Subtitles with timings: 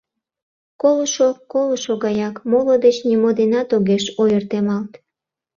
[0.81, 4.91] Колышо колышо гаяк, моло деч нимо денат огеш ойыртемалт.